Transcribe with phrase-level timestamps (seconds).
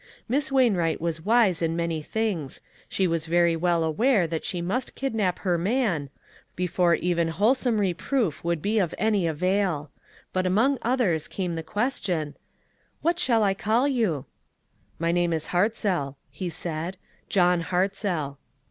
[0.27, 2.59] Miss Wainwright was wise in many things;
[2.89, 6.09] she was very well aware that she must kidnap her man,
[6.55, 9.91] before even wholesome re proof would be of any avail.
[10.33, 12.35] But among others came the question:
[13.03, 14.25] "What shall I call you?""
[14.97, 16.97] My name is Hartzell," he said,"
[17.39, 18.39] John Hartzell."